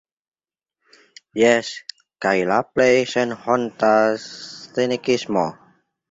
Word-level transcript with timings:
Jes, 1.41 1.67
kaj 2.25 2.31
la 2.51 2.57
plej 2.71 2.89
senhonta 3.11 3.89
cinikismo. 4.23 5.45